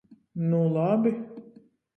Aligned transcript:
Nu, 0.45 0.61
labi! 0.77 1.15